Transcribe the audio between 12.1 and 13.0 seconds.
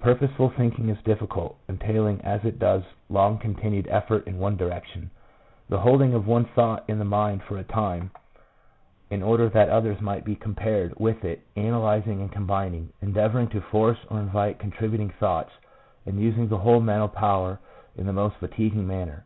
and combining,